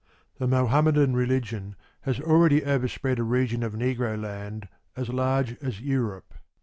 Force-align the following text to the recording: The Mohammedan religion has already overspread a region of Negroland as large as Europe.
The 0.39 0.47
Mohammedan 0.47 1.15
religion 1.15 1.75
has 2.05 2.19
already 2.19 2.65
overspread 2.65 3.19
a 3.19 3.23
region 3.23 3.61
of 3.61 3.73
Negroland 3.73 4.67
as 4.95 5.09
large 5.09 5.55
as 5.61 5.79
Europe. 5.79 6.33